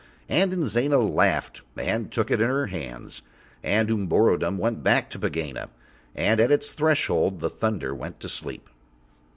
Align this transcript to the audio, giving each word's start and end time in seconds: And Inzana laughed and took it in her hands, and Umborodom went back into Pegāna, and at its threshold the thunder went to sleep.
And 0.29 0.51
Inzana 0.51 0.97
laughed 0.97 1.61
and 1.77 2.11
took 2.11 2.31
it 2.31 2.41
in 2.41 2.47
her 2.47 2.65
hands, 2.65 3.21
and 3.63 3.87
Umborodom 3.87 4.57
went 4.57 4.81
back 4.81 5.13
into 5.13 5.19
Pegāna, 5.29 5.69
and 6.15 6.39
at 6.39 6.49
its 6.51 6.73
threshold 6.73 7.39
the 7.39 7.51
thunder 7.51 7.93
went 7.93 8.19
to 8.21 8.27
sleep. 8.27 8.67